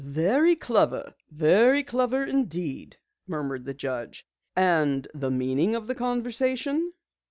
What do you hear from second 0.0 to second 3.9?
"Very clever, very clever indeed," murmured the